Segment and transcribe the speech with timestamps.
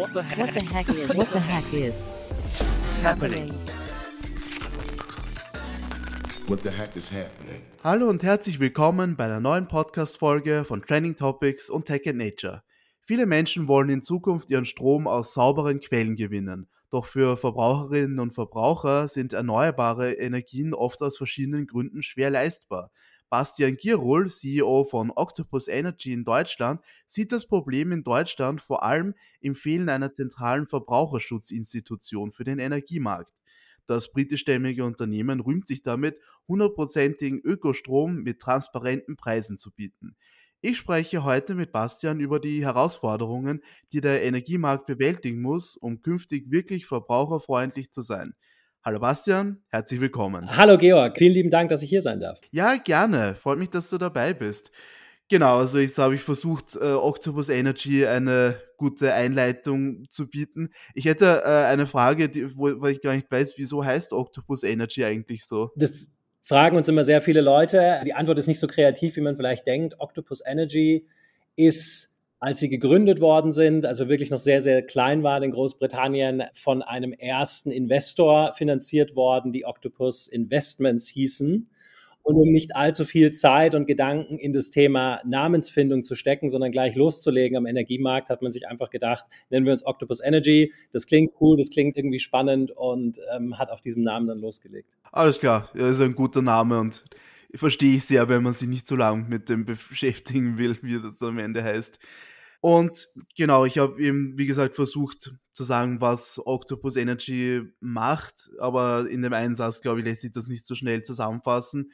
[0.00, 0.38] What the heck?
[0.38, 1.14] What the heck is?
[1.14, 2.04] What the heck is
[3.02, 3.52] happening?
[6.46, 7.60] What the heck is happening?
[7.84, 12.62] Hallo und herzlich willkommen bei einer neuen Podcast-Folge von Trending Topics und Tech and Nature.
[13.02, 16.70] Viele Menschen wollen in Zukunft ihren Strom aus sauberen Quellen gewinnen.
[16.88, 22.90] Doch für Verbraucherinnen und Verbraucher sind erneuerbare Energien oft aus verschiedenen Gründen schwer leistbar.
[23.30, 29.14] Bastian Girol, CEO von Octopus Energy in Deutschland, sieht das Problem in Deutschland vor allem
[29.40, 33.40] im Fehlen einer zentralen Verbraucherschutzinstitution für den Energiemarkt.
[33.86, 40.16] Das britischstämmige Unternehmen rühmt sich damit, hundertprozentigen Ökostrom mit transparenten Preisen zu bieten.
[40.60, 46.50] Ich spreche heute mit Bastian über die Herausforderungen, die der Energiemarkt bewältigen muss, um künftig
[46.50, 48.34] wirklich verbraucherfreundlich zu sein.
[48.82, 50.56] Hallo Bastian, herzlich willkommen.
[50.56, 52.40] Hallo Georg, vielen lieben Dank, dass ich hier sein darf.
[52.50, 53.34] Ja, gerne.
[53.34, 54.70] Freut mich, dass du dabei bist.
[55.28, 60.70] Genau, also jetzt habe ich versucht, äh, Octopus Energy eine gute Einleitung zu bieten.
[60.94, 64.62] Ich hätte äh, eine Frage, die, wo, wo, ich gar nicht weiß, wieso heißt Octopus
[64.62, 65.72] Energy eigentlich so?
[65.76, 68.00] Das fragen uns immer sehr viele Leute.
[68.06, 69.96] Die Antwort ist nicht so kreativ, wie man vielleicht denkt.
[69.98, 71.06] Octopus Energy
[71.54, 72.09] ist
[72.40, 76.80] als sie gegründet worden sind, also wirklich noch sehr, sehr klein waren in Großbritannien, von
[76.82, 81.68] einem ersten Investor finanziert worden, die Octopus Investments hießen.
[82.22, 86.70] Und um nicht allzu viel Zeit und Gedanken in das Thema Namensfindung zu stecken, sondern
[86.70, 90.72] gleich loszulegen am Energiemarkt, hat man sich einfach gedacht, nennen wir uns Octopus Energy.
[90.92, 94.96] Das klingt cool, das klingt irgendwie spannend und ähm, hat auf diesem Namen dann losgelegt.
[95.12, 97.04] Alles klar, das ist ein guter Name und
[97.54, 101.22] verstehe ich sehr, wenn man sich nicht zu lang mit dem beschäftigen will, wie das
[101.22, 101.98] am Ende heißt.
[102.60, 109.08] Und genau, ich habe eben, wie gesagt, versucht zu sagen, was Octopus Energy macht, aber
[109.08, 111.92] in dem einen Satz, glaube ich, lässt sich das nicht so schnell zusammenfassen.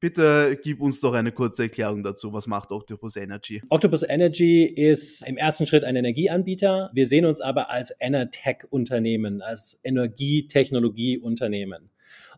[0.00, 2.32] Bitte gib uns doch eine kurze Erklärung dazu.
[2.32, 3.62] Was macht Octopus Energy?
[3.68, 6.90] Octopus Energy ist im ersten Schritt ein Energieanbieter.
[6.92, 11.90] Wir sehen uns aber als Enertech-Unternehmen, als Energietechnologieunternehmen.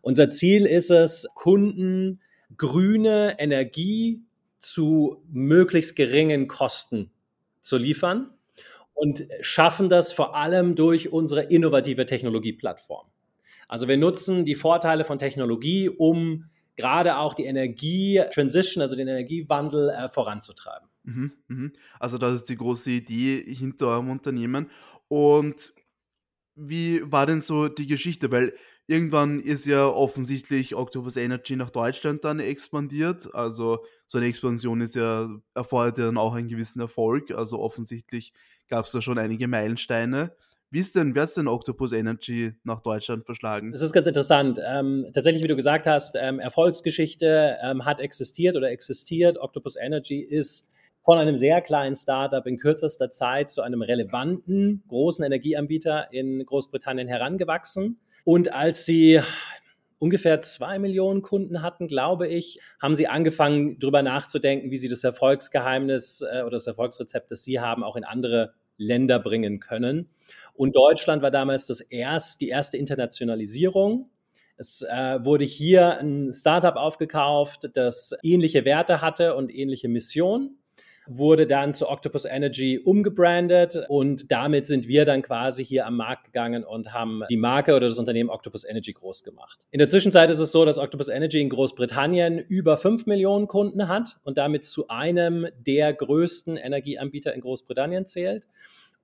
[0.03, 2.21] Unser Ziel ist es, Kunden
[2.55, 4.21] grüne Energie
[4.59, 7.09] zu möglichst geringen Kosten
[7.65, 8.29] zu liefern
[8.93, 13.07] und schaffen das vor allem durch unsere innovative Technologieplattform.
[13.67, 19.89] Also wir nutzen die Vorteile von Technologie, um gerade auch die Energie-Transition, also den Energiewandel
[19.89, 20.87] äh, voranzutreiben.
[21.03, 21.73] Mhm, mhm.
[21.99, 24.69] Also das ist die große Idee hinter eurem Unternehmen.
[25.07, 25.73] Und
[26.55, 28.31] wie war denn so die Geschichte?
[28.31, 28.53] Weil
[28.87, 33.33] irgendwann ist ja offensichtlich Octopus Energy nach Deutschland dann expandiert.
[33.33, 37.31] Also so eine Expansion ist ja, erfordert ja dann auch einen gewissen Erfolg.
[37.31, 38.33] Also offensichtlich
[38.67, 40.35] gab es da schon einige Meilensteine.
[40.71, 43.71] Wie ist denn, wer ist denn Octopus Energy nach Deutschland verschlagen?
[43.71, 44.59] Das ist ganz interessant.
[44.65, 49.37] Ähm, tatsächlich, wie du gesagt hast, ähm, Erfolgsgeschichte ähm, hat existiert oder existiert.
[49.39, 50.69] Octopus Energy ist
[51.03, 57.07] von einem sehr kleinen Startup in kürzester Zeit zu einem relevanten großen Energieanbieter in Großbritannien
[57.07, 57.99] herangewachsen.
[58.25, 59.21] Und als sie
[59.99, 65.03] ungefähr zwei Millionen Kunden hatten, glaube ich, haben sie angefangen, darüber nachzudenken, wie sie das
[65.03, 70.09] Erfolgsgeheimnis äh, oder das Erfolgsrezept, das sie haben, auch in andere Länder bringen können.
[70.53, 74.09] Und Deutschland war damals das erst, die erste Internationalisierung.
[74.57, 80.57] Es äh, wurde hier ein Startup aufgekauft, das ähnliche Werte hatte und ähnliche Mission
[81.07, 86.25] wurde dann zu Octopus Energy umgebrandet und damit sind wir dann quasi hier am Markt
[86.25, 89.65] gegangen und haben die Marke oder das Unternehmen Octopus Energy groß gemacht.
[89.71, 93.87] In der Zwischenzeit ist es so, dass Octopus Energy in Großbritannien über 5 Millionen Kunden
[93.87, 98.47] hat und damit zu einem der größten Energieanbieter in Großbritannien zählt.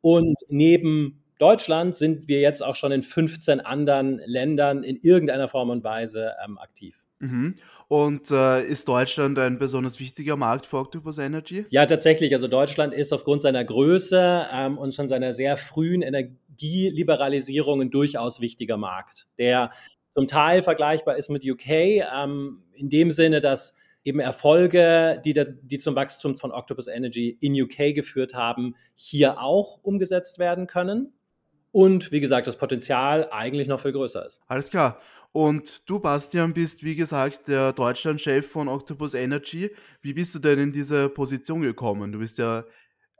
[0.02, 5.72] Und neben Deutschland sind wir jetzt auch schon in 15 anderen Ländern in irgendeiner Form
[5.72, 7.04] und Weise ähm, aktiv.
[7.22, 7.56] Mhm.
[7.88, 11.66] Und äh, ist Deutschland ein besonders wichtiger Markt für Octopus Energy?
[11.70, 12.34] Ja, tatsächlich.
[12.34, 18.42] Also Deutschland ist aufgrund seiner Größe ähm, und schon seiner sehr frühen Energieliberalisierung ein durchaus
[18.42, 19.72] wichtiger Markt, der
[20.14, 25.46] zum Teil vergleichbar ist mit UK, ähm, in dem Sinne, dass eben Erfolge, die, da,
[25.46, 31.14] die zum Wachstum von Octopus Energy in UK geführt haben, hier auch umgesetzt werden können.
[31.72, 34.42] Und wie gesagt, das Potenzial eigentlich noch viel größer ist.
[34.48, 35.00] Alles klar.
[35.34, 39.70] Und du, Bastian, bist, wie gesagt, der Deutschlandchef von Octopus Energy.
[40.02, 42.12] Wie bist du denn in diese Position gekommen?
[42.12, 42.66] Du bist ja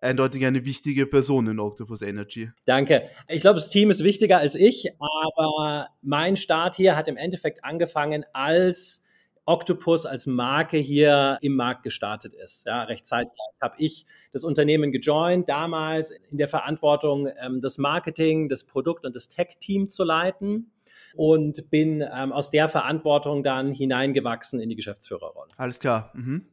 [0.02, 2.50] eindeutig eine wichtige Person in Octopus Energy.
[2.66, 3.10] Danke.
[3.30, 7.64] Ich glaube, das Team ist wichtiger als ich, aber mein Start hier hat im Endeffekt
[7.64, 9.04] angefangen, als
[9.46, 12.66] Octopus als Marke hier im Markt gestartet ist.
[12.66, 18.66] Ja, recht habe ich das Unternehmen gejoint, damals in der Verantwortung, ähm, das Marketing, das
[18.66, 20.72] Produkt und das Tech-Team zu leiten
[21.16, 25.52] und bin ähm, aus der Verantwortung dann hineingewachsen in die Geschäftsführerrolle.
[25.58, 26.12] Alles klar.
[26.14, 26.46] Mhm.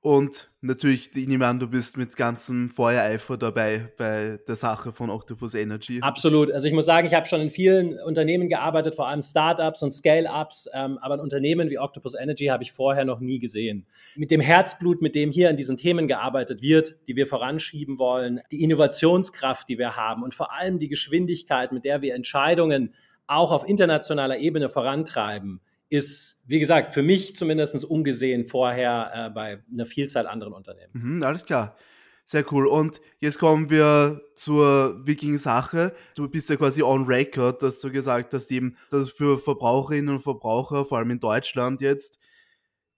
[0.00, 5.10] Und natürlich, ich nehme an, du bist mit ganzem Feuereifer dabei bei der Sache von
[5.10, 5.98] Octopus Energy.
[6.00, 6.52] Absolut.
[6.52, 9.90] Also ich muss sagen, ich habe schon in vielen Unternehmen gearbeitet, vor allem Startups und
[9.90, 13.86] Scale-Ups, ähm, aber ein Unternehmen wie Octopus Energy habe ich vorher noch nie gesehen.
[14.14, 18.40] Mit dem Herzblut, mit dem hier an diesen Themen gearbeitet wird, die wir voranschieben wollen,
[18.52, 22.94] die Innovationskraft, die wir haben und vor allem die Geschwindigkeit, mit der wir Entscheidungen
[23.28, 25.60] auch auf internationaler Ebene vorantreiben,
[25.90, 30.90] ist, wie gesagt, für mich zumindest ungesehen vorher äh, bei einer Vielzahl anderen Unternehmen.
[30.92, 31.76] Mhm, alles klar.
[32.24, 32.66] Sehr cool.
[32.66, 35.94] Und jetzt kommen wir zur wichtigen Sache.
[36.14, 40.20] Du bist ja quasi on record, dass du gesagt hast, eben, dass für Verbraucherinnen und
[40.20, 42.18] Verbraucher, vor allem in Deutschland jetzt,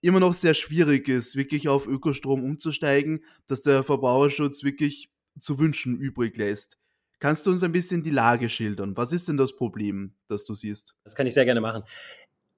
[0.00, 5.96] immer noch sehr schwierig ist, wirklich auf Ökostrom umzusteigen, dass der Verbraucherschutz wirklich zu wünschen
[5.96, 6.79] übrig lässt.
[7.20, 8.96] Kannst du uns ein bisschen die Lage schildern?
[8.96, 10.94] Was ist denn das Problem, das du siehst?
[11.04, 11.84] Das kann ich sehr gerne machen.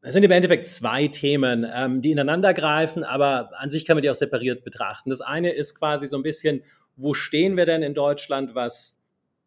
[0.03, 4.03] Es sind im Endeffekt zwei Themen, ähm, die ineinander greifen, aber an sich kann man
[4.03, 5.11] die auch separiert betrachten.
[5.11, 6.63] Das eine ist quasi so ein bisschen,
[6.97, 9.01] wo stehen wir denn in Deutschland, was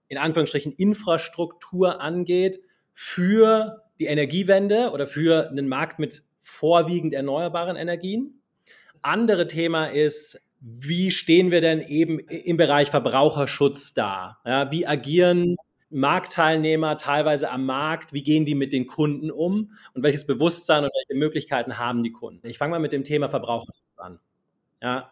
[0.09, 2.59] in Anführungsstrichen Infrastruktur angeht,
[2.93, 8.41] für die Energiewende oder für einen Markt mit vorwiegend erneuerbaren Energien.
[9.01, 14.39] Andere Thema ist, wie stehen wir denn eben im Bereich Verbraucherschutz da?
[14.45, 15.57] Ja, wie agieren
[15.91, 20.89] Marktteilnehmer teilweise am Markt, wie gehen die mit den Kunden um und welches Bewusstsein und
[20.91, 22.47] welche Möglichkeiten haben die Kunden.
[22.47, 24.19] Ich fange mal mit dem Thema Verbraucherschutz an.
[24.81, 25.11] Ja.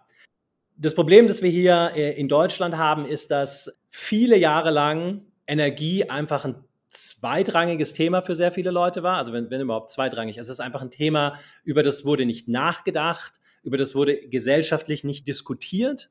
[0.76, 6.10] Das Problem, das wir hier äh, in Deutschland haben, ist, dass viele Jahre lang Energie
[6.10, 6.56] einfach ein
[6.90, 9.18] zweitrangiges Thema für sehr viele Leute war.
[9.18, 10.38] Also wenn, wenn überhaupt zweitrangig.
[10.38, 15.28] Es ist einfach ein Thema, über das wurde nicht nachgedacht, über das wurde gesellschaftlich nicht
[15.28, 16.10] diskutiert.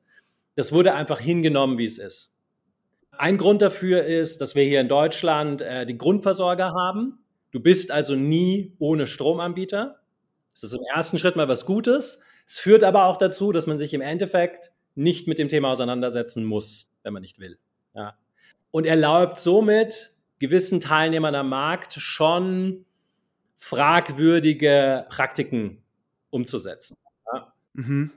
[0.55, 2.33] Das wurde einfach hingenommen, wie es ist.
[3.11, 7.19] Ein Grund dafür ist, dass wir hier in Deutschland äh, den Grundversorger haben.
[7.51, 9.99] Du bist also nie ohne Stromanbieter.
[10.53, 12.21] Das ist im ersten Schritt mal was Gutes.
[12.45, 16.43] Es führt aber auch dazu, dass man sich im Endeffekt nicht mit dem Thema auseinandersetzen
[16.43, 17.57] muss, wenn man nicht will.
[17.95, 18.17] Ja.
[18.71, 22.85] Und erlaubt somit gewissen Teilnehmern am Markt schon
[23.55, 25.83] fragwürdige Praktiken
[26.31, 26.97] umzusetzen.
[27.73, 28.11] Mhm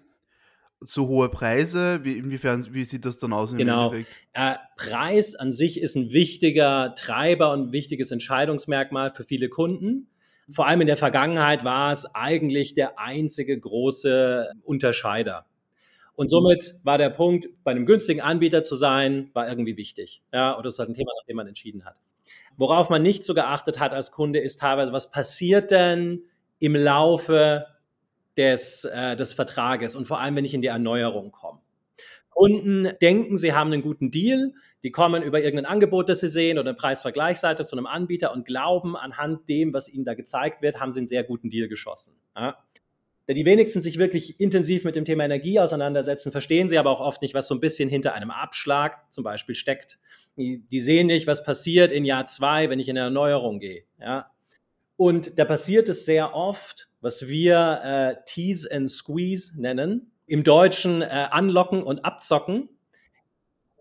[0.85, 2.05] zu hohe Preise?
[2.05, 3.55] Wie, inwiefern, wie sieht das dann aus?
[3.56, 3.93] genau.
[4.32, 10.08] Äh, Preis an sich ist ein wichtiger Treiber und ein wichtiges Entscheidungsmerkmal für viele Kunden.
[10.49, 15.47] Vor allem in der Vergangenheit war es eigentlich der einzige große Unterscheider.
[16.14, 20.23] Und somit war der Punkt, bei einem günstigen Anbieter zu sein, war irgendwie wichtig.
[20.32, 21.97] Ja, und das ist halt ein Thema, nach dem man entschieden hat.
[22.56, 26.23] Worauf man nicht so geachtet hat als Kunde, ist teilweise, was passiert denn
[26.58, 27.67] im Laufe
[28.36, 31.60] des, äh, des Vertrages und vor allem, wenn ich in die Erneuerung komme.
[32.30, 34.52] Kunden denken, sie haben einen guten Deal,
[34.82, 38.44] die kommen über irgendein Angebot, das sie sehen oder eine Preisvergleichsseite zu einem Anbieter und
[38.44, 42.14] glauben, anhand dem, was ihnen da gezeigt wird, haben sie einen sehr guten Deal geschossen.
[42.36, 42.58] Ja?
[43.26, 47.00] Da die wenigsten sich wirklich intensiv mit dem Thema Energie auseinandersetzen, verstehen sie aber auch
[47.00, 49.98] oft nicht, was so ein bisschen hinter einem Abschlag zum Beispiel steckt.
[50.36, 53.84] Die, die sehen nicht, was passiert in Jahr zwei, wenn ich in eine Erneuerung gehe.
[53.98, 54.30] Ja?
[54.96, 60.12] Und da passiert es sehr oft, was wir äh, Tease and Squeeze nennen.
[60.26, 62.69] Im Deutschen äh, anlocken und abzocken.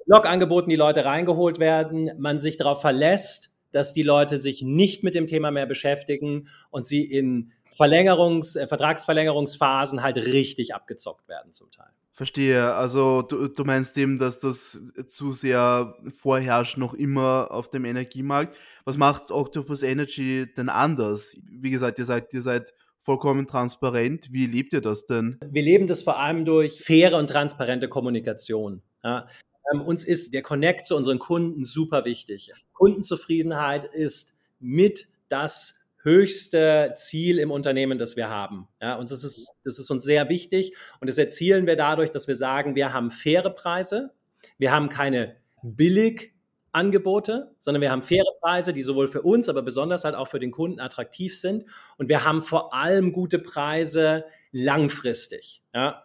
[0.06, 5.16] Log-Angeboten, die Leute reingeholt werden, man sich darauf verlässt, dass die Leute sich nicht mit
[5.16, 11.72] dem Thema mehr beschäftigen und sie in Verlängerungs-, äh, Vertragsverlängerungsphasen halt richtig abgezockt werden zum
[11.72, 11.92] Teil.
[12.16, 12.74] Verstehe.
[12.76, 18.56] Also du, du meinst eben, dass das zu sehr vorherrscht noch immer auf dem Energiemarkt.
[18.86, 21.38] Was macht Octopus Energy denn anders?
[21.46, 24.30] Wie gesagt, ihr sagt, ihr seid vollkommen transparent.
[24.32, 25.38] Wie lebt ihr das denn?
[25.46, 28.82] Wir leben das vor allem durch faire und transparente Kommunikation.
[29.04, 29.28] Ja.
[29.74, 32.50] Ähm, uns ist der Connect zu unseren Kunden super wichtig.
[32.72, 38.68] Kundenzufriedenheit ist mit das höchste Ziel im Unternehmen, das wir haben.
[38.82, 40.76] Ja, und das ist, das ist uns sehr wichtig.
[41.02, 44.12] Und das erzielen wir dadurch, dass wir sagen, wir haben faire Preise.
[44.58, 46.34] Wir haben keine billig
[46.72, 50.40] Angebote, sondern wir haben faire Preise, die sowohl für uns, aber besonders halt auch für
[50.40, 51.66] den Kunden attraktiv sind.
[51.98, 55.64] Und wir haben vor allem gute Preise langfristig.
[55.74, 56.04] Ja.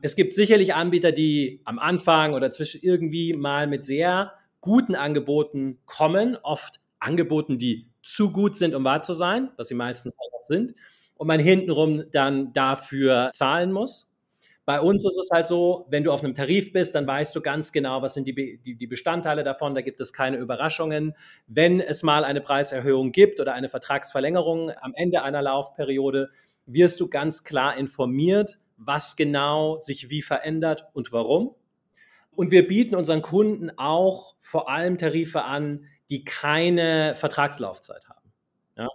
[0.00, 5.78] Es gibt sicherlich Anbieter, die am Anfang oder zwischen irgendwie mal mit sehr guten Angeboten
[5.84, 10.44] kommen, oft Angeboten, die zu gut sind, um wahr zu sein, was sie meistens auch
[10.44, 10.74] sind,
[11.16, 14.12] und man hintenrum dann dafür zahlen muss.
[14.64, 17.40] Bei uns ist es halt so, wenn du auf einem Tarif bist, dann weißt du
[17.40, 19.74] ganz genau, was sind die, die, die, Bestandteile davon.
[19.74, 21.14] Da gibt es keine Überraschungen.
[21.48, 26.30] Wenn es mal eine Preiserhöhung gibt oder eine Vertragsverlängerung am Ende einer Laufperiode,
[26.66, 31.56] wirst du ganz klar informiert, was genau sich wie verändert und warum.
[32.34, 38.30] Und wir bieten unseren Kunden auch vor allem Tarife an, die keine Vertragslaufzeit haben.
[38.76, 38.86] Ja?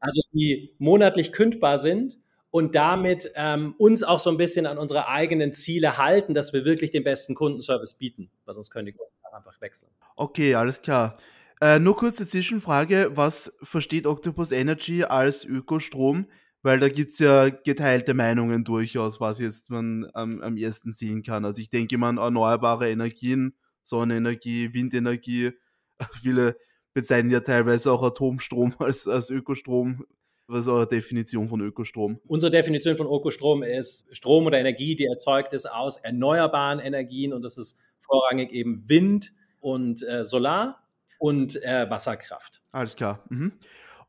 [0.00, 2.18] Also die monatlich kündbar sind
[2.50, 6.66] und damit ähm, uns auch so ein bisschen an unsere eigenen Ziele halten, dass wir
[6.66, 9.90] wirklich den besten Kundenservice bieten, weil sonst können die Kunden einfach wechseln.
[10.16, 11.16] Okay, alles klar.
[11.62, 16.26] Äh, nur kurze Zwischenfrage, was versteht Octopus Energy als Ökostrom?
[16.60, 21.22] Weil da gibt es ja geteilte Meinungen durchaus, was jetzt man am, am ersten sehen
[21.22, 21.46] kann.
[21.46, 25.52] Also ich denke mal an erneuerbare Energien, Sonnenenergie, Windenergie.
[26.22, 26.56] Viele
[26.94, 30.04] bezeichnen ja teilweise auch Atomstrom als, als Ökostrom.
[30.46, 32.20] Was ist eure Definition von Ökostrom?
[32.26, 37.42] Unsere Definition von Ökostrom ist Strom oder Energie, die erzeugt ist aus erneuerbaren Energien und
[37.42, 40.88] das ist vorrangig eben Wind und äh, Solar
[41.18, 42.62] und äh, Wasserkraft.
[42.72, 43.22] Alles klar.
[43.28, 43.52] Mhm.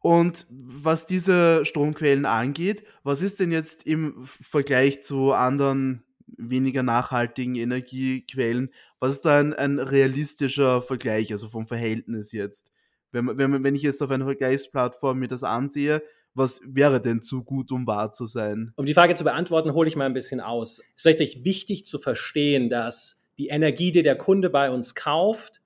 [0.01, 6.03] Und was diese Stromquellen angeht, was ist denn jetzt im Vergleich zu anderen
[6.39, 8.69] weniger nachhaltigen Energiequellen,
[8.99, 12.71] was ist da ein, ein realistischer Vergleich, also vom Verhältnis jetzt?
[13.11, 16.01] Wenn, wenn, wenn ich jetzt auf einer Vergleichsplattform mir das ansehe,
[16.35, 18.71] was wäre denn zu gut, um wahr zu sein?
[18.75, 20.79] Um die Frage zu beantworten, hole ich mal ein bisschen aus.
[20.79, 25.59] Es ist vielleicht wichtig zu verstehen, dass die Energie, die der Kunde bei uns kauft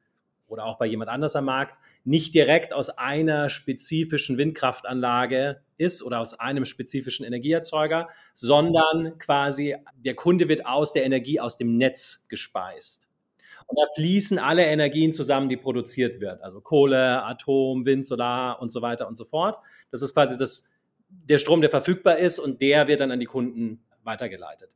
[0.54, 6.20] oder auch bei jemand anders am Markt, nicht direkt aus einer spezifischen Windkraftanlage ist oder
[6.20, 12.28] aus einem spezifischen Energieerzeuger, sondern quasi der Kunde wird aus der Energie aus dem Netz
[12.30, 13.10] gespeist.
[13.66, 16.44] Und da fließen alle Energien zusammen, die produziert wird.
[16.44, 19.58] Also Kohle, Atom, Wind, Solar und so weiter und so fort.
[19.90, 20.66] Das ist quasi das,
[21.10, 24.70] der Strom, der verfügbar ist und der wird dann an die Kunden weitergeleitet.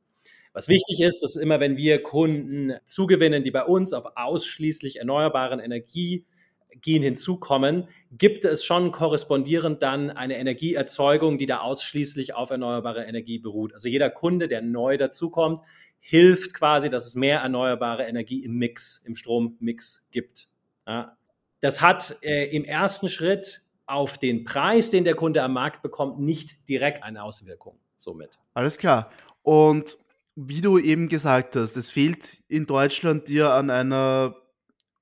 [0.57, 5.59] Was wichtig ist, dass immer, wenn wir Kunden zugewinnen, die bei uns auf ausschließlich erneuerbaren
[5.59, 6.25] Energie
[6.71, 13.37] Energien hinzukommen, gibt es schon korrespondierend dann eine Energieerzeugung, die da ausschließlich auf erneuerbare Energie
[13.37, 13.71] beruht.
[13.73, 15.61] Also jeder Kunde, der neu dazukommt,
[15.99, 20.47] hilft quasi, dass es mehr erneuerbare Energie im Mix, im Strommix gibt.
[20.87, 21.17] Ja.
[21.59, 26.19] Das hat äh, im ersten Schritt auf den Preis, den der Kunde am Markt bekommt,
[26.19, 27.79] nicht direkt eine Auswirkung.
[27.95, 28.39] Somit.
[28.55, 29.11] Alles klar.
[29.43, 29.97] Und
[30.39, 34.35] wie du eben gesagt hast, es fehlt in Deutschland dir an einer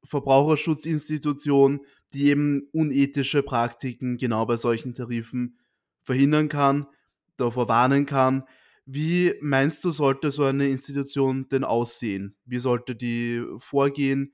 [0.05, 1.81] Verbraucherschutzinstitution,
[2.13, 5.59] die eben unethische Praktiken genau bei solchen Tarifen
[6.03, 6.87] verhindern kann,
[7.35, 8.45] davor warnen kann.
[8.85, 12.37] Wie meinst du, sollte so eine Institution denn aussehen?
[12.45, 14.33] Wie sollte die vorgehen?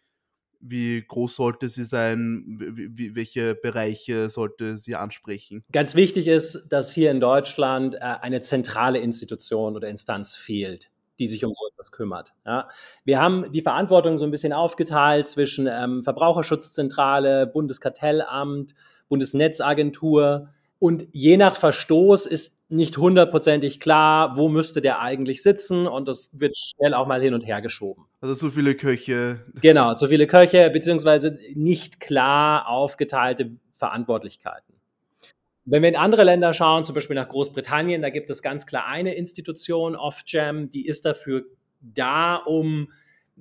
[0.59, 2.59] Wie groß sollte sie sein?
[2.59, 5.63] Welche Bereiche sollte sie ansprechen?
[5.71, 10.90] Ganz wichtig ist, dass hier in Deutschland äh, eine zentrale Institution oder Instanz fehlt
[11.21, 12.33] die sich um so etwas kümmert.
[12.47, 12.67] Ja.
[13.05, 18.73] Wir haben die Verantwortung so ein bisschen aufgeteilt zwischen ähm, Verbraucherschutzzentrale, Bundeskartellamt,
[19.07, 20.49] Bundesnetzagentur
[20.79, 26.29] und je nach Verstoß ist nicht hundertprozentig klar, wo müsste der eigentlich sitzen und das
[26.31, 28.05] wird schnell auch mal hin und her geschoben.
[28.19, 29.45] Also so viele Köche.
[29.61, 34.73] Genau, so viele Köche beziehungsweise nicht klar aufgeteilte Verantwortlichkeiten.
[35.71, 38.87] Wenn wir in andere Länder schauen, zum Beispiel nach Großbritannien, da gibt es ganz klar
[38.87, 41.45] eine Institution, Ofgem, die ist dafür
[41.79, 42.91] da, um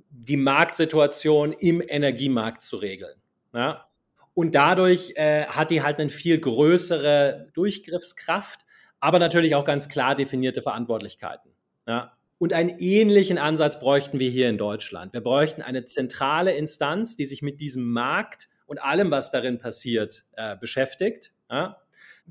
[0.09, 3.15] die Marktsituation im Energiemarkt zu regeln.
[3.53, 3.85] Ja?
[4.33, 8.61] Und dadurch äh, hat die halt eine viel größere Durchgriffskraft,
[9.01, 11.51] aber natürlich auch ganz klar definierte Verantwortlichkeiten.
[11.85, 12.13] Ja?
[12.37, 15.11] Und einen ähnlichen Ansatz bräuchten wir hier in Deutschland.
[15.11, 20.23] Wir bräuchten eine zentrale Instanz, die sich mit diesem Markt und allem, was darin passiert,
[20.37, 21.33] äh, beschäftigt.
[21.49, 21.80] Ja?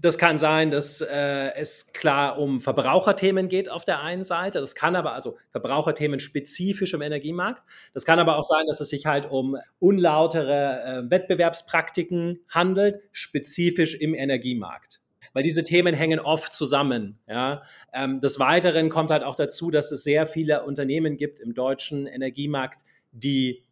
[0.00, 4.59] Das kann sein, dass äh, es klar um Verbraucherthemen geht auf der einen Seite.
[4.61, 7.62] Das kann aber also Verbraucherthemen spezifisch im Energiemarkt.
[7.92, 13.95] Das kann aber auch sein, dass es sich halt um unlautere äh, Wettbewerbspraktiken handelt, spezifisch
[13.95, 15.00] im Energiemarkt
[15.33, 17.21] weil diese Themen hängen oft zusammen.
[17.28, 17.62] Ja.
[17.92, 22.09] Ähm, des Weiteren kommt halt auch dazu, dass es sehr viele Unternehmen gibt im deutschen
[22.09, 23.64] Energiemarkt, die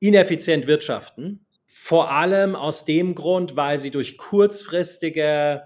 [0.00, 5.62] ineffizient wirtschaften vor allem aus dem Grund, weil sie durch kurzfristige,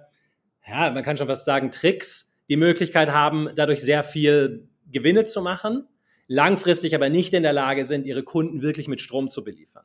[0.67, 5.43] ja, man kann schon fast sagen, Tricks die Möglichkeit haben, dadurch sehr viel Gewinne zu
[5.43, 5.87] machen,
[6.27, 9.85] langfristig aber nicht in der Lage sind, ihre Kunden wirklich mit Strom zu beliefern.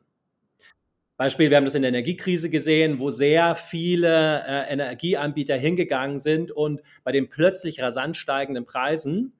[1.16, 6.50] Beispiel, wir haben das in der Energiekrise gesehen, wo sehr viele äh, Energieanbieter hingegangen sind
[6.50, 9.32] und bei den plötzlich rasant steigenden Preisen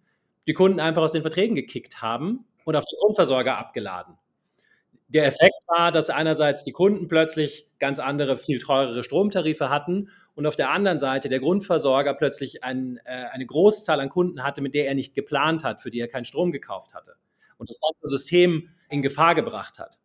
[0.47, 4.14] die Kunden einfach aus den Verträgen gekickt haben und auf die Grundversorger abgeladen.
[5.14, 10.44] Der Effekt war, dass einerseits die Kunden plötzlich ganz andere, viel teurere Stromtarife hatten und
[10.44, 14.75] auf der anderen Seite der Grundversorger plötzlich ein, äh, eine Großzahl an Kunden hatte, mit
[14.75, 17.14] der er nicht geplant hat, für die er keinen Strom gekauft hatte
[17.59, 20.00] und das ganze System in Gefahr gebracht hat.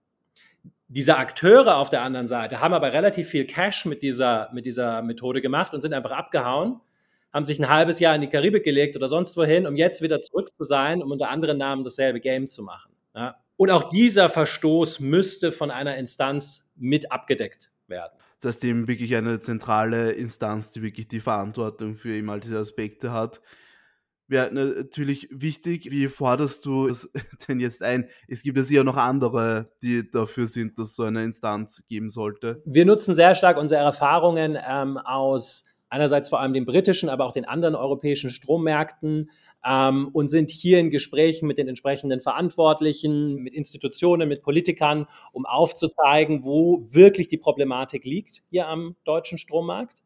[0.87, 5.01] Diese Akteure auf der anderen Seite haben aber relativ viel Cash mit dieser, mit dieser
[5.01, 6.81] Methode gemacht und sind einfach abgehauen,
[7.33, 10.19] haben sich ein halbes Jahr in die Karibik gelegt oder sonst wohin, um jetzt wieder
[10.19, 12.91] zurück zu sein, um unter anderen Namen dasselbe Game zu machen.
[13.15, 13.35] Ja.
[13.59, 18.13] Und auch dieser Verstoß müsste von einer Instanz mit abgedeckt werden.
[18.39, 22.57] Das heißt eben wirklich eine zentrale Instanz, die wirklich die Verantwortung für eben all diese
[22.57, 23.41] Aspekte hat.
[24.29, 27.11] Wäre natürlich wichtig, wie forderst du es
[27.49, 28.07] denn jetzt ein?
[28.29, 32.63] Es gibt ja sicher noch andere, die dafür sind, dass so eine Instanz geben sollte.
[32.65, 37.33] Wir nutzen sehr stark unsere Erfahrungen ähm, aus einerseits vor allem den britischen, aber auch
[37.33, 39.29] den anderen europäischen Strommärkten
[39.65, 45.45] ähm, und sind hier in Gesprächen mit den entsprechenden Verantwortlichen, mit Institutionen, mit Politikern, um
[45.45, 50.01] aufzuzeigen, wo wirklich die Problematik liegt hier am deutschen Strommarkt.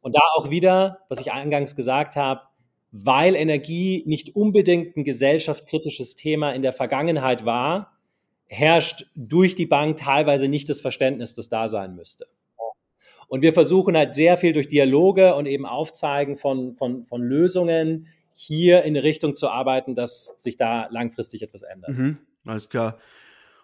[0.00, 2.42] Und da auch wieder, was ich eingangs gesagt habe,
[2.90, 7.98] weil Energie nicht unbedingt ein gesellschaftskritisches Thema in der Vergangenheit war,
[8.46, 12.26] herrscht durch die Bank teilweise nicht das Verständnis, das da sein müsste.
[13.28, 18.08] Und wir versuchen halt sehr viel durch Dialoge und eben Aufzeigen von, von, von Lösungen
[18.34, 21.90] hier in eine Richtung zu arbeiten, dass sich da langfristig etwas ändert.
[21.90, 22.98] Mhm, alles klar.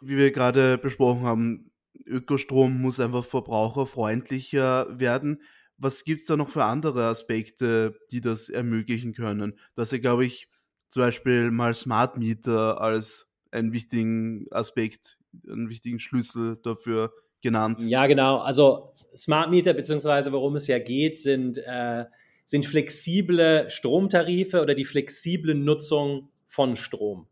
[0.00, 1.70] Wie wir gerade besprochen haben,
[2.06, 5.42] Ökostrom muss einfach verbraucherfreundlicher werden.
[5.76, 9.58] Was gibt es da noch für andere Aspekte, die das ermöglichen können?
[9.74, 10.48] Dass ja, glaube ich,
[10.88, 17.82] zum Beispiel mal Smart Meter als einen wichtigen Aspekt, einen wichtigen Schlüssel dafür genannt.
[17.82, 18.38] Ja, genau.
[18.38, 22.04] Also Smart Meter, beziehungsweise worum es ja geht, sind, äh,
[22.48, 27.26] sind flexible Stromtarife oder die flexible Nutzung von Strom.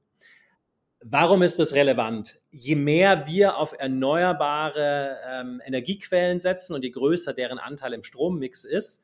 [1.01, 2.39] Warum ist das relevant?
[2.51, 8.65] Je mehr wir auf erneuerbare ähm, Energiequellen setzen und je größer deren Anteil im Strommix
[8.65, 9.03] ist,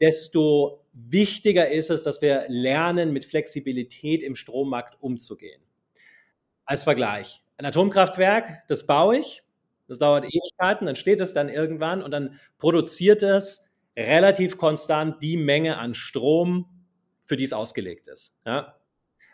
[0.00, 5.62] desto wichtiger ist es, dass wir lernen, mit Flexibilität im Strommarkt umzugehen.
[6.64, 9.44] Als Vergleich, ein Atomkraftwerk, das baue ich,
[9.86, 13.67] das dauert Ewigkeiten, dann steht es dann irgendwann und dann produziert es
[13.98, 16.66] relativ konstant die Menge an Strom,
[17.26, 18.36] für die es ausgelegt ist.
[18.46, 18.76] Ja.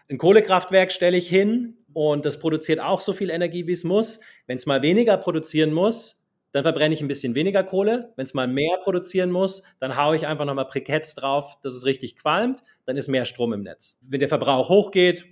[0.09, 4.21] Ein Kohlekraftwerk stelle ich hin und das produziert auch so viel Energie, wie es muss.
[4.47, 8.13] Wenn es mal weniger produzieren muss, dann verbrenne ich ein bisschen weniger Kohle.
[8.17, 11.85] Wenn es mal mehr produzieren muss, dann haue ich einfach nochmal Briketts drauf, dass es
[11.85, 13.99] richtig qualmt, dann ist mehr Strom im Netz.
[14.03, 15.27] Wenn der Verbrauch hochgeht,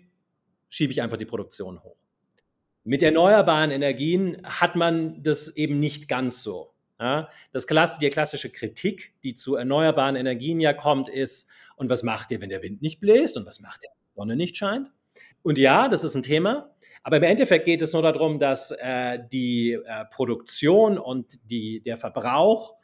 [0.68, 1.96] schiebe ich einfach die Produktion hoch.
[2.84, 6.71] Mit erneuerbaren Energien hat man das eben nicht ganz so.
[7.02, 12.04] Ja, das Klasse, die klassische Kritik, die zu erneuerbaren Energien ja kommt, ist, und was
[12.04, 14.56] macht ihr, wenn der Wind nicht bläst und was macht ihr, wenn die Sonne nicht
[14.56, 14.92] scheint?
[15.42, 19.18] Und ja, das ist ein Thema, aber im Endeffekt geht es nur darum, dass äh,
[19.32, 22.76] die äh, Produktion und die, der Verbrauch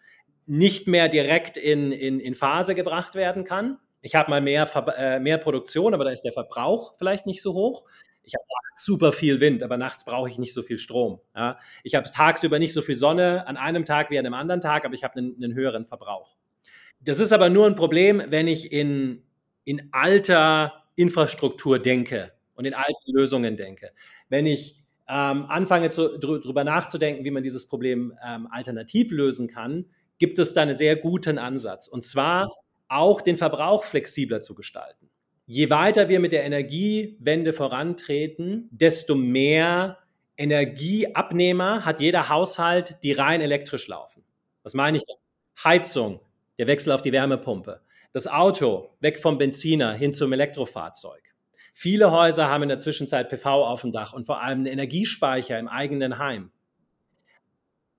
[0.47, 3.79] nicht mehr direkt in, in, in Phase gebracht werden kann.
[4.01, 7.55] Ich habe mal mehr, äh, mehr Produktion, aber da ist der Verbrauch vielleicht nicht so
[7.55, 7.85] hoch.
[8.29, 11.19] Ich habe super viel Wind, aber nachts brauche ich nicht so viel Strom.
[11.35, 11.59] Ja.
[11.83, 14.85] Ich habe tagsüber nicht so viel Sonne an einem Tag wie an einem anderen Tag,
[14.85, 16.37] aber ich habe einen, einen höheren Verbrauch.
[17.01, 19.23] Das ist aber nur ein Problem, wenn ich in,
[19.65, 23.93] in alter Infrastruktur denke und in alten Lösungen denke.
[24.29, 29.87] Wenn ich ähm, anfange zu, drüber nachzudenken, wie man dieses Problem ähm, alternativ lösen kann,
[30.19, 31.89] gibt es da einen sehr guten Ansatz.
[31.89, 32.53] Und zwar
[32.89, 35.09] auch den Verbrauch flexibler zu gestalten
[35.49, 39.99] je weiter wir mit der Energiewende vorantreten, desto mehr
[40.37, 44.23] Energieabnehmer hat jeder Haushalt, die rein elektrisch laufen.
[44.63, 45.05] Was meine ich?
[45.65, 46.21] Heizung,
[46.59, 47.81] der Wechsel auf die Wärmepumpe.
[48.13, 51.23] Das Auto, weg vom Benziner hin zum Elektrofahrzeug.
[51.73, 55.59] Viele Häuser haben in der Zwischenzeit PV auf dem Dach und vor allem einen Energiespeicher
[55.59, 56.53] im eigenen Heim.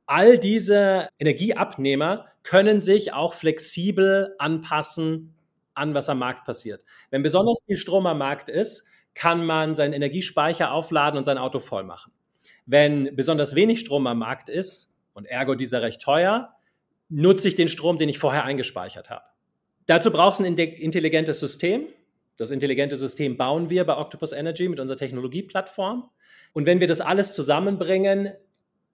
[0.06, 5.34] All diese Energieabnehmer können sich auch flexibel anpassen
[5.74, 6.84] an, was am Markt passiert.
[7.10, 11.60] Wenn besonders viel Strom am Markt ist, kann man seinen Energiespeicher aufladen und sein Auto
[11.60, 12.12] voll machen.
[12.66, 16.54] Wenn besonders wenig Strom am Markt ist und ergo dieser recht teuer,
[17.10, 19.26] nutze ich den Strom, den ich vorher eingespeichert habe.
[19.88, 21.88] Dazu braucht es ein intelligentes System.
[22.38, 26.10] Das intelligente System bauen wir bei Octopus Energy mit unserer Technologieplattform.
[26.54, 28.34] Und wenn wir das alles zusammenbringen,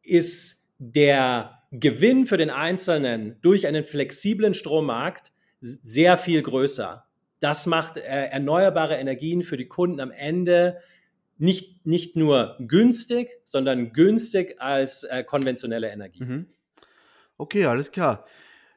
[0.03, 5.33] ist der Gewinn für den Einzelnen durch einen flexiblen Strommarkt
[5.65, 7.05] sehr viel größer.
[7.39, 10.77] Das macht äh, erneuerbare Energien für die Kunden am Ende
[11.37, 16.23] nicht, nicht nur günstig, sondern günstig als äh, konventionelle Energie.
[16.23, 16.47] Mhm.
[17.37, 18.25] Okay, alles klar.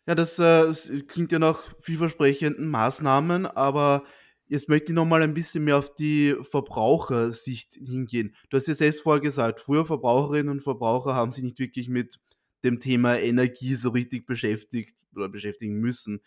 [0.07, 0.73] Ja, das, äh,
[1.07, 4.05] klingt ja nach vielversprechenden Maßnahmen, aber
[4.49, 8.35] jetzt möchte ich noch mal ein bisschen mehr auf die Verbrauchersicht hingehen.
[8.49, 12.19] Du hast ja selbst vorher gesagt, früher Verbraucherinnen und Verbraucher haben sich nicht wirklich mit
[12.65, 16.23] dem Thema Energie so richtig beschäftigt oder beschäftigen müssen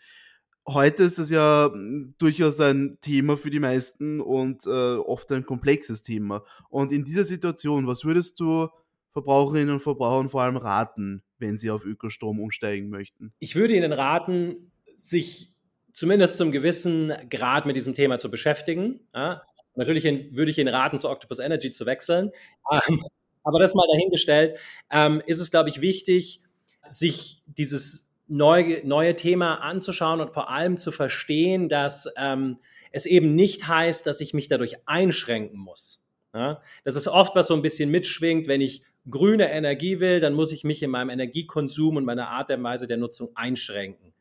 [0.66, 5.44] heute ist es ja hm, durchaus ein Thema für die meisten und äh, oft ein
[5.44, 6.42] komplexes Thema.
[6.68, 8.68] Und in dieser Situation, was würdest du
[9.12, 13.32] Verbraucherinnen und Verbrauchern vor allem raten, wenn sie auf Ökostrom umsteigen möchten?
[13.38, 15.52] Ich würde ihnen raten, sich
[15.90, 19.00] zumindest zum gewissen Grad mit diesem Thema zu beschäftigen.
[19.14, 19.42] Ja?
[19.74, 22.30] Natürlich würde ich Ihnen raten, zu Octopus Energy zu wechseln.
[22.70, 23.02] Ähm,
[23.42, 24.58] aber das mal dahingestellt,
[24.90, 26.40] ähm, ist es, glaube ich, wichtig,
[26.88, 32.58] sich dieses neue, neue Thema anzuschauen und vor allem zu verstehen, dass ähm,
[32.90, 36.04] es eben nicht heißt, dass ich mich dadurch einschränken muss.
[36.34, 36.60] Ja?
[36.84, 40.52] Das ist oft, was so ein bisschen mitschwingt, wenn ich grüne Energie will, dann muss
[40.52, 44.12] ich mich in meinem Energiekonsum und meiner Art der Weise der Nutzung einschränken.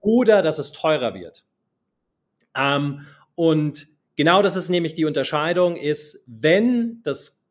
[0.00, 1.44] Oder dass es teurer wird.
[2.54, 7.42] Ähm, und genau das ist nämlich die Unterscheidung, ist, wenn das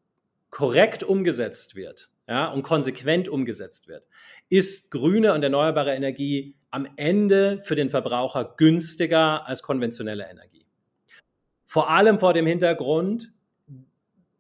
[0.50, 4.08] korrekt umgesetzt wird ja, und konsequent umgesetzt wird,
[4.50, 10.66] ist grüne und erneuerbare Energie am Ende für den Verbraucher günstiger als konventionelle Energie.
[11.64, 13.34] Vor allem vor dem Hintergrund,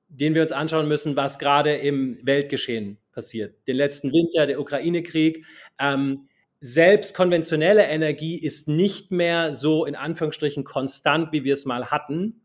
[0.07, 3.55] den wir uns anschauen müssen, was gerade im Weltgeschehen passiert.
[3.67, 5.45] Den letzten Winter, der Ukraine-Krieg.
[5.77, 6.27] Ähm,
[6.59, 12.41] selbst konventionelle Energie ist nicht mehr so in Anführungsstrichen konstant, wie wir es mal hatten.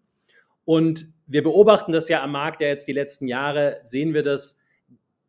[0.66, 4.58] Und wir beobachten das ja am Markt ja jetzt die letzten Jahre, sehen wir das.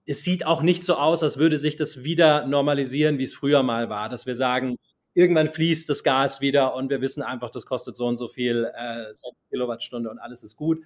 [0.10, 3.62] Es sieht auch nicht so aus, als würde sich das wieder normalisieren, wie es früher
[3.62, 4.78] mal war, dass wir sagen,
[5.14, 8.72] irgendwann fließt das Gas wieder und wir wissen einfach, das kostet so und so viel
[8.76, 9.14] äh,
[9.52, 10.84] Kilowattstunde und alles ist gut.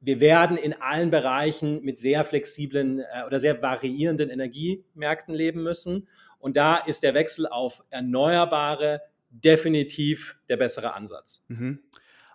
[0.00, 6.06] Wir werden in allen Bereichen mit sehr flexiblen äh, oder sehr variierenden Energiemärkten leben müssen.
[6.38, 11.42] Und da ist der Wechsel auf Erneuerbare definitiv der bessere Ansatz.
[11.48, 11.80] Mhm.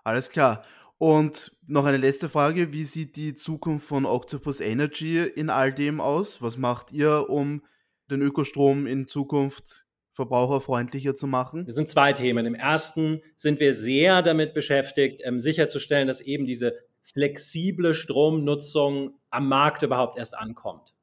[0.04, 0.66] Alles klar.
[1.00, 2.74] Und noch eine letzte Frage.
[2.74, 6.42] Wie sieht die Zukunft von Octopus Energy in all dem aus?
[6.42, 7.64] Was macht ihr, um
[8.12, 11.66] den Ökostrom in Zukunft verbraucherfreundlicher zu machen?
[11.66, 12.46] Das sind zwei Themen.
[12.46, 19.48] Im ersten sind wir sehr damit beschäftigt, ähm, sicherzustellen, dass eben diese flexible Stromnutzung am
[19.48, 20.94] Markt überhaupt erst ankommt.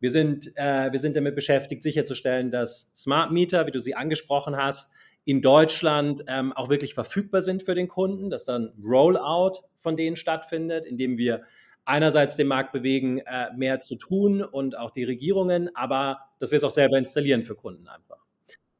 [0.00, 4.54] Wir, sind, äh, wir sind damit beschäftigt, sicherzustellen, dass Smart Meter, wie du sie angesprochen
[4.54, 4.92] hast,
[5.24, 10.16] in Deutschland ähm, auch wirklich verfügbar sind für den Kunden, dass dann Rollout von denen
[10.16, 11.42] stattfindet, indem wir
[11.84, 16.56] einerseits den Markt bewegen, äh, mehr zu tun und auch die Regierungen, aber dass wir
[16.56, 18.24] es auch selber installieren für Kunden einfach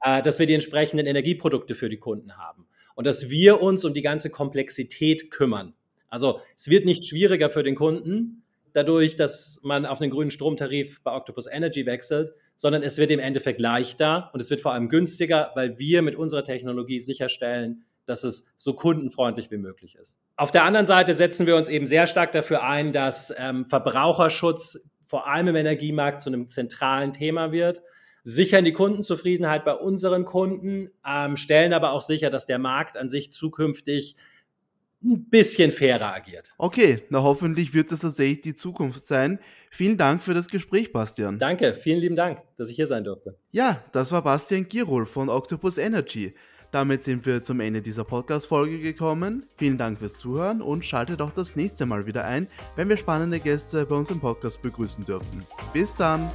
[0.05, 3.95] äh, dass wir die entsprechenden Energieprodukte für die Kunden haben und dass wir uns um
[3.95, 5.75] die ganze Komplexität kümmern.
[6.09, 11.03] Also es wird nicht schwieriger für den Kunden dadurch, dass man auf einen grünen Stromtarif
[11.03, 14.89] bei Octopus Energy wechselt, sondern es wird im Endeffekt leichter und es wird vor allem
[14.89, 20.21] günstiger, weil wir mit unserer Technologie sicherstellen, dass es so kundenfreundlich wie möglich ist.
[20.37, 24.81] Auf der anderen Seite setzen wir uns eben sehr stark dafür ein, dass ähm, Verbraucherschutz
[25.05, 27.83] vor allem im Energiemarkt zu einem zentralen Thema wird
[28.25, 33.11] sichern die Kundenzufriedenheit bei unseren Kunden, ähm, stellen aber auch sicher, dass der Markt an
[33.11, 34.17] sich zukünftig
[35.05, 36.51] ein bisschen fairer agiert.
[36.59, 39.39] Okay, na hoffentlich wird das tatsächlich die Zukunft sein.
[39.71, 41.39] Vielen Dank für das Gespräch, Bastian.
[41.39, 43.37] Danke, vielen lieben Dank, dass ich hier sein durfte.
[43.51, 46.35] Ja, das war Bastian Girol von Octopus Energy.
[46.71, 49.47] Damit sind wir zum Ende dieser Podcast-Folge gekommen.
[49.57, 53.39] Vielen Dank fürs Zuhören und schaltet auch das nächste Mal wieder ein, wenn wir spannende
[53.39, 55.45] Gäste bei uns im Podcast begrüßen dürfen.
[55.73, 56.29] Bis dann!